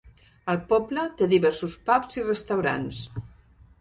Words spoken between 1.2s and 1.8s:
diversos